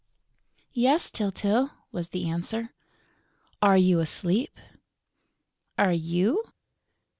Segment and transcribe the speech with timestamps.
[0.73, 2.73] "Yes, Tyltyl?" was the answer.
[3.61, 4.57] "Are you asleep?"
[5.77, 6.43] "Are you?"